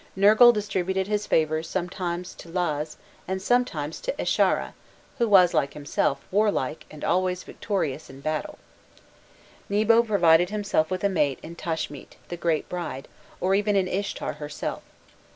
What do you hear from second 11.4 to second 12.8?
in Tashmit, the great